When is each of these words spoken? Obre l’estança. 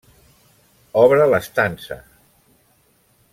Obre 1.01 1.27
l’estança. 1.33 1.99